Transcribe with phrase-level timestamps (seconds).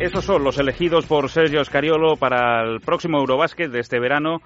[0.00, 4.40] Esos son los elegidos por Sergio Scariolo para el próximo Eurobásquet de este verano.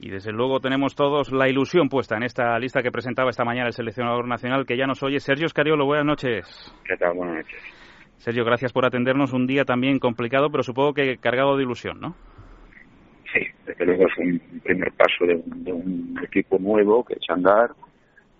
[0.00, 3.66] Y desde luego tenemos todos la ilusión puesta en esta lista que presentaba esta mañana
[3.66, 5.20] el seleccionador nacional que ya nos oye.
[5.20, 6.72] Sergio Scariolo, buenas noches.
[6.86, 7.14] ¿Qué tal?
[7.14, 7.60] Buenas noches.
[8.16, 12.14] Sergio, gracias por atendernos un día también complicado, pero supongo que cargado de ilusión, ¿no?
[13.32, 17.72] Sí, desde luego es un primer paso de un, equipo nuevo que es andar,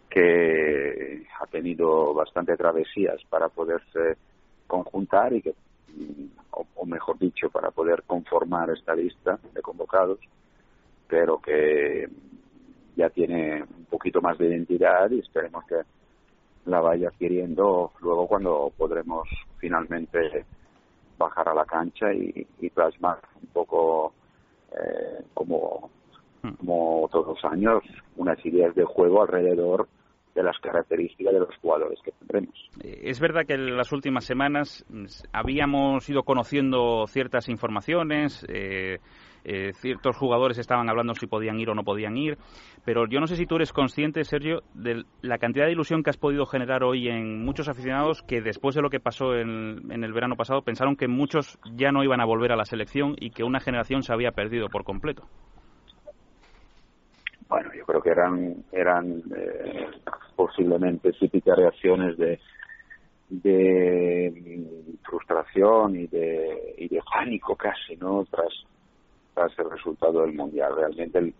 [0.09, 4.17] que ha tenido bastante travesías para poderse
[4.67, 5.53] conjuntar y que
[6.51, 10.19] o, mejor dicho, para poder conformar esta lista de convocados,
[11.07, 12.09] pero que
[12.97, 15.83] ya tiene un poquito más de identidad y esperemos que
[16.67, 19.29] la vaya adquiriendo luego cuando podremos
[19.59, 20.45] finalmente
[21.17, 24.13] bajar a la cancha y, plasmar un poco
[24.73, 25.91] eh, como,
[26.59, 27.83] como todos los años
[28.17, 29.89] unas ideas de juego alrededor
[30.39, 32.55] de las características de los jugadores que tendremos.
[32.83, 34.87] Eh, es verdad que en las últimas semanas
[35.33, 38.99] habíamos ido conociendo ciertas informaciones, eh,
[39.45, 42.39] eh, ciertos jugadores estaban hablando si podían ir o no podían ir,
[42.85, 46.11] pero yo no sé si tú eres consciente, Sergio, de la cantidad de ilusión que
[46.11, 50.13] has podido generar hoy en muchos aficionados que después de lo que pasó en el
[50.13, 53.43] verano pasado pensaron que muchos ya no iban a volver a la selección y que
[53.43, 55.25] una generación se había perdido por completo.
[57.89, 59.87] Creo que eran eran eh,
[60.37, 62.39] posiblemente típicas reacciones de
[63.31, 64.63] de
[65.03, 68.53] frustración y de y de pánico casi no tras
[69.33, 70.77] tras el resultado del mundial.
[70.77, 71.35] Realmente el,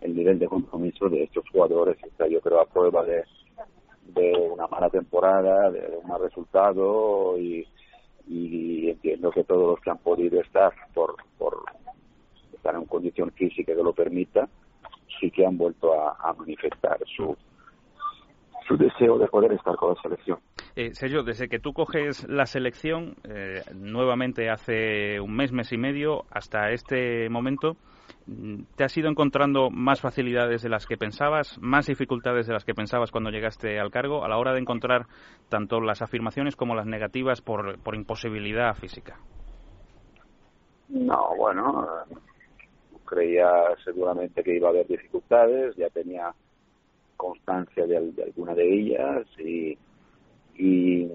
[0.00, 3.22] el, nivel de compromiso de estos jugadores está yo creo a prueba de
[4.06, 7.64] de una mala temporada de un mal resultado y,
[8.26, 11.62] y entiendo que todos los que han podido estar por por
[12.52, 14.48] estar en condición física que lo permita
[15.20, 17.36] sí que han vuelto a, manifestar su,
[18.66, 20.38] su deseo de poder estar con la selección.
[20.76, 25.78] Eh, Sergio, desde que tú coges la selección, eh, nuevamente hace un mes, mes y
[25.78, 27.76] medio, hasta este momento,
[28.76, 32.74] ¿te has ido encontrando más facilidades de las que pensabas, más dificultades de las que
[32.74, 35.06] pensabas cuando llegaste al cargo a la hora de encontrar
[35.48, 39.18] tanto las afirmaciones como las negativas por, por imposibilidad física?
[40.88, 41.86] No, bueno,
[43.08, 43.50] creía
[43.84, 46.32] seguramente que iba a haber dificultades, ya tenía
[47.16, 49.76] constancia de, alguna de ellas y,
[50.56, 51.10] y,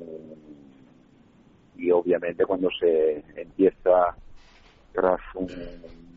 [1.92, 4.16] obviamente cuando se empieza
[4.94, 5.48] tras un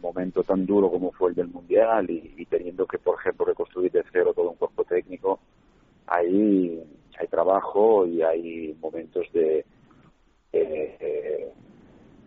[0.00, 4.04] momento tan duro como fue el del Mundial y, teniendo que, por ejemplo, reconstruir de
[4.12, 5.38] cero todo un cuerpo técnico,
[6.06, 6.82] ahí
[7.18, 9.64] hay trabajo y hay momentos de,
[10.52, 11.52] eh,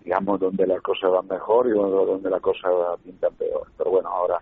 [0.09, 2.67] digamos, donde las cosas van mejor y donde la cosa
[3.03, 3.67] pinta peor.
[3.77, 4.39] Pero bueno, ahora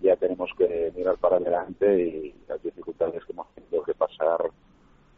[0.00, 4.38] ya tenemos que mirar para adelante y las dificultades que hemos tenido que pasar,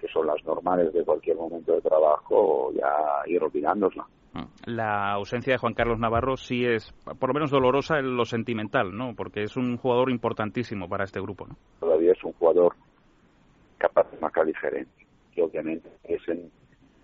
[0.00, 2.90] que son las normales de cualquier momento de trabajo, ya
[3.26, 4.04] ir olvidándolas.
[4.32, 4.42] Mm.
[4.64, 8.90] La ausencia de Juan Carlos Navarro sí es, por lo menos, dolorosa en lo sentimental,
[8.92, 9.14] ¿no?
[9.14, 11.54] Porque es un jugador importantísimo para este grupo, ¿no?
[11.78, 12.74] Todavía es un jugador
[13.78, 16.50] capaz de marcar diferencia, que obviamente es en,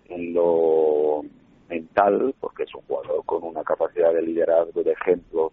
[0.09, 1.23] en lo
[1.69, 5.51] mental, porque es un jugador con una capacidad de liderazgo, de ejemplo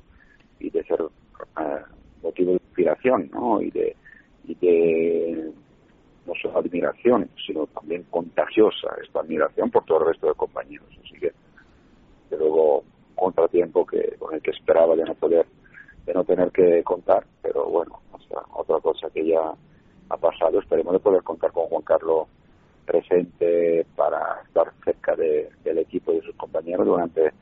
[0.59, 1.83] y de ser eh,
[2.23, 3.61] motivo de inspiración, ¿no?
[3.61, 3.97] Y de,
[4.45, 5.53] y de
[6.27, 10.89] no solo admiración, sino también contagiosa esta admiración por todo el resto de compañeros.
[11.05, 11.33] Así que,
[12.31, 12.83] de luego,
[13.15, 15.47] contratiempo que con el que esperaba de no poder,
[16.05, 18.01] de no tener que contar, pero bueno,
[18.53, 19.53] otra cosa que ya
[20.09, 22.29] ha pasado, esperemos de poder contar con Juan Carlos
[22.87, 27.33] presente para estar cerca del equipo y de sus compañeros durante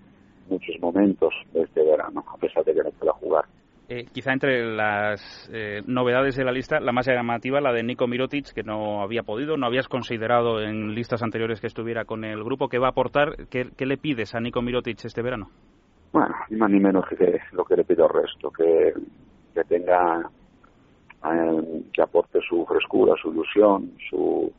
[0.49, 3.45] muchos momentos de este verano, a pesar de que no pueda jugar.
[3.87, 8.07] Eh, quizá entre las eh, novedades de la lista, la más llamativa, la de Nico
[8.07, 12.43] Mirotic, que no había podido, no habías considerado en listas anteriores que estuviera con el
[12.43, 12.69] grupo.
[12.69, 13.47] ¿Qué va a aportar?
[13.51, 15.51] ¿Qué, le pides a Nico Mirotic este verano?
[16.13, 18.95] Bueno, ni más ni menos que lo que le pido al resto, que,
[19.53, 20.31] que tenga,
[21.31, 24.51] eh, que aporte su frescura, su ilusión, su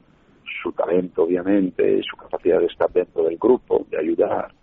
[0.76, 4.54] talento obviamente, su capacidad de estar dentro del grupo, de ayudar,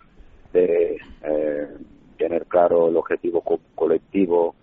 [0.53, 1.67] de eh,
[2.17, 3.43] tener claro el objetivo
[3.75, 4.55] colectivo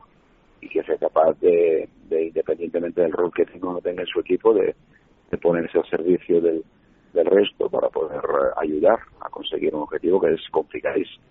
[0.60, 4.74] y que sea capaz de, independientemente del rol que tenga, tenga en su equipo, de,
[5.40, 6.64] ponerse al servicio del,
[7.12, 11.24] resto para poder eh, ayudar a conseguir un objetivo que es complicadísimo.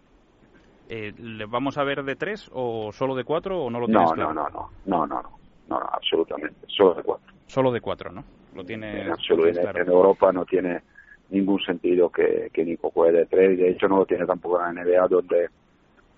[0.89, 4.09] Eh, ¿Le vamos a ver de tres o solo de cuatro o no lo tienes
[4.09, 4.33] no, claro?
[4.33, 7.33] No, no, no, no, no, no, absolutamente, solo de cuatro.
[7.47, 8.23] Solo de cuatro, ¿no?
[8.55, 9.01] Lo tiene.
[9.01, 10.81] En, en Europa no tiene
[11.29, 13.57] ningún sentido que, que Nico juegue de tres.
[13.57, 15.49] De hecho, no lo tiene tampoco en la NBA, donde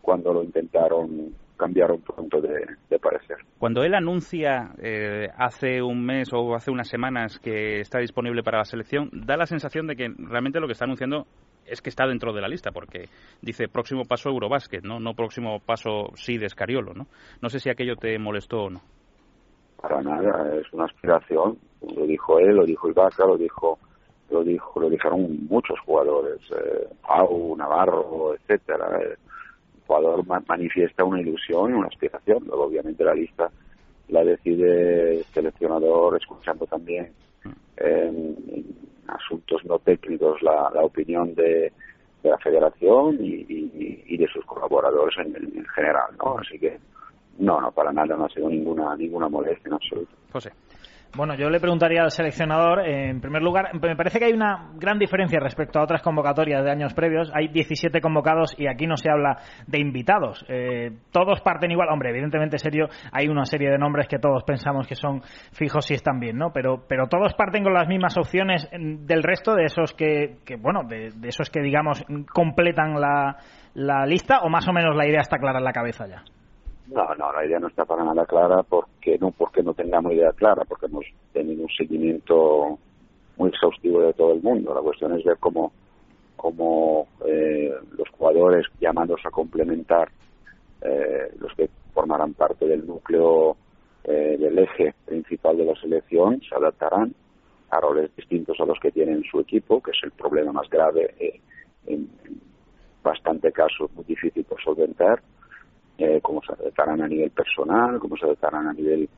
[0.02, 3.38] cuando lo intentaron cambiaron pronto de, de parecer.
[3.60, 8.58] Cuando él anuncia eh, hace un mes o hace unas semanas que está disponible para
[8.58, 11.28] la selección, da la sensación de que realmente lo que está anunciando
[11.68, 13.10] es que está dentro de la lista, porque
[13.44, 15.00] dice próximo paso Eurobásquet, ¿no?
[15.00, 17.06] No próximo paso sí de Escariolo, ¿no?
[17.44, 18.82] No sé si aquello te molestó o no.
[19.80, 21.60] Para nada, es una aspiración.
[21.96, 23.80] Lo dijo él, lo dijo Ibaka, lo dijo
[24.30, 29.00] lo dijo lo dijeron muchos jugadores, eh, Pau, Navarro, etcétera.
[29.02, 29.18] El
[29.86, 32.46] jugador manifiesta una ilusión y una aspiración.
[32.46, 33.52] Luego, obviamente, la lista
[34.08, 37.12] la decide el seleccionador escuchando también
[37.78, 38.36] en,
[39.08, 41.72] asuntos no técnicos la, opinión de,
[42.24, 46.38] la federación y, de sus colaboradores en, en, general, ¿no?
[46.38, 46.78] Así que
[47.40, 50.12] no, no, para nada no ha sido ninguna ninguna molestia en absoluto.
[50.32, 50.52] José.
[51.14, 54.98] Bueno, yo le preguntaría al seleccionador, en primer lugar, me parece que hay una gran
[54.98, 57.30] diferencia respecto a otras convocatorias de años previos.
[57.34, 59.38] Hay 17 convocados y aquí no se habla
[59.68, 60.46] de invitados.
[60.48, 61.90] Eh, todos parten igual.
[61.90, 65.22] Hombre, evidentemente, serio, hay una serie de nombres que todos pensamos que son
[65.52, 66.54] fijos y están bien, ¿no?
[66.54, 71.12] Pero, pero todos parten con las mismas opciones del resto de esos que, bueno, de,
[71.24, 72.02] esos que, digamos,
[72.34, 73.36] completan la,
[73.74, 76.24] la lista o más o menos la idea está clara en la cabeza ya.
[76.88, 80.34] No, no, la idea no está para nada clara porque no porque no tengamos idea
[80.34, 82.78] clara, porque hemos tenido un seguimiento
[83.38, 84.74] muy exhaustivo de todo el mundo.
[84.74, 85.72] La cuestión es ver cómo,
[86.36, 90.10] cómo eh, los jugadores llamados a complementar,
[90.82, 93.56] eh, los que formarán parte del núcleo
[94.04, 97.14] eh, del eje principal de la selección, se adaptarán
[97.70, 101.16] a roles distintos a los que tienen su equipo, que es el problema más grave
[101.18, 101.42] en,
[101.94, 102.10] en
[103.02, 105.22] bastante casos muy difícil por solventar
[106.02, 109.10] eh, cómo se adaptarán a nivel personal, cómo se adaptarán a nivel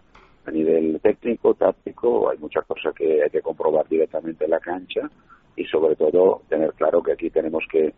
[0.45, 5.09] a nivel técnico, táctico, hay muchas cosas que hay que comprobar directamente en la cancha
[5.55, 7.93] y sobre todo tener claro que aquí tenemos que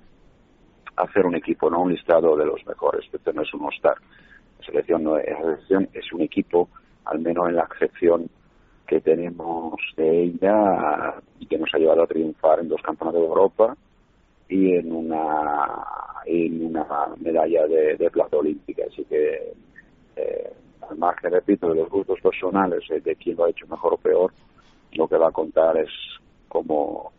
[0.96, 3.96] hacer un equipo, no un listado de los mejores, este no es un all-star.
[4.60, 6.70] La selección no es selección, es un equipo,
[7.06, 8.30] al menos en la excepción
[8.86, 13.28] que tenemos de ella y que nos ha llevado a triunfar en dos campeonatos de
[13.28, 13.76] Europa
[14.48, 15.84] y en una
[16.25, 16.86] en una
[17.18, 18.83] medalla de, de plata olímpica.
[18.92, 19.54] Así que
[20.16, 20.54] eh,
[20.89, 23.98] al margen repito de los gustos personales eh, de quién lo ha hecho mejor o
[23.98, 24.33] peor
[24.94, 25.89] lo que va a contar es
[26.48, 27.12] cómo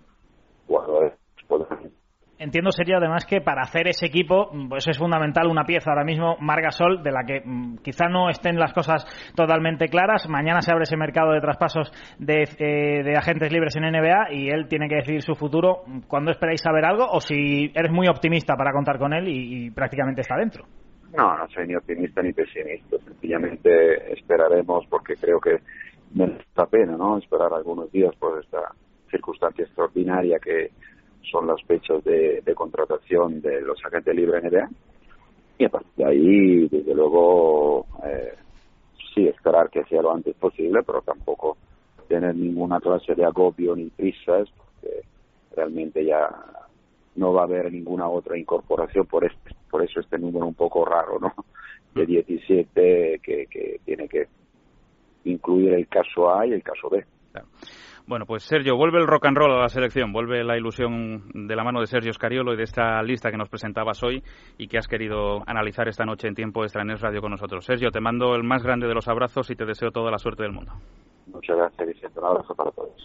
[0.66, 1.12] jugadores
[1.46, 1.92] pueden
[2.38, 6.36] Entiendo sería además que para hacer ese equipo pues es fundamental una pieza ahora mismo
[6.38, 10.82] Margasol de la que mm, quizá no estén las cosas totalmente claras mañana se abre
[10.82, 14.96] ese mercado de traspasos de, eh, de agentes libres en NBA y él tiene que
[14.96, 19.14] decidir su futuro ¿cuándo esperáis saber algo o si eres muy optimista para contar con
[19.14, 20.66] él y, prácticamente está dentro?
[21.16, 25.56] No, no soy ni optimista ni pesimista sencillamente esperaremos porque creo que
[26.14, 27.16] merece la pena ¿no?
[27.16, 28.58] esperar algunos días por esta
[29.10, 30.70] circunstancia extraordinaria que
[31.30, 34.68] son las fechas de, contratación de los agentes libres NBA.
[35.58, 38.34] Y a partir de ahí, desde luego, eh,
[39.14, 41.56] sí esperar que sea lo antes posible, pero tampoco
[42.08, 45.02] tener ninguna clase de agobio ni prisas, porque
[45.54, 46.28] realmente ya
[47.16, 50.84] no va a haber ninguna otra incorporación, por, este, por eso este número un poco
[50.84, 51.32] raro, ¿no?
[51.94, 54.28] De 17 que, que tiene que
[55.24, 57.04] incluir el caso A y el caso B.
[58.08, 61.56] Bueno, pues Sergio, vuelve el rock and roll a la selección, vuelve la ilusión de
[61.56, 64.22] la mano de Sergio Scariolo y de esta lista que nos presentabas hoy
[64.58, 67.64] y que has querido analizar esta noche en tiempo extra en Radio con nosotros.
[67.64, 70.44] Sergio, te mando el más grande de los abrazos y te deseo toda la suerte
[70.44, 70.72] del mundo.
[71.26, 72.20] Muchas gracias, Vicente.
[72.20, 72.96] Un abrazo para todos.